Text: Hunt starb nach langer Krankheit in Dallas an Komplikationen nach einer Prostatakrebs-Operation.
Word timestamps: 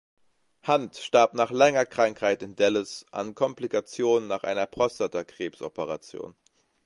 Hunt 0.65 0.95
starb 0.97 1.35
nach 1.35 1.51
langer 1.51 1.85
Krankheit 1.85 2.41
in 2.41 2.55
Dallas 2.55 3.05
an 3.11 3.35
Komplikationen 3.35 4.27
nach 4.27 4.41
einer 4.43 4.65
Prostatakrebs-Operation. 4.65 6.33